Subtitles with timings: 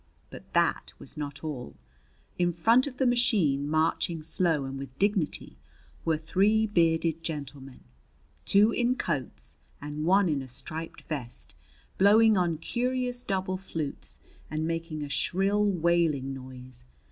[0.31, 1.75] But that was not all.
[2.39, 5.59] In front of the machine, marching slowly and with dignity,
[6.03, 7.81] were three bearded gentlemen,
[8.43, 11.53] two in coats and one in a striped vest,
[11.99, 14.17] blowing on curious double flutes
[14.49, 16.83] and making a shrill wailing noise.